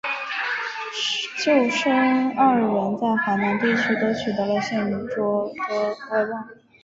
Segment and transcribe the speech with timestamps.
[1.45, 6.49] 舅甥二人在淮南地区都取得了显着的威望。